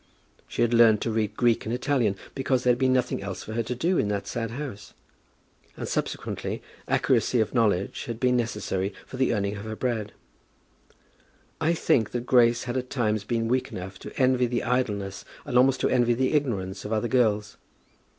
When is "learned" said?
0.73-0.99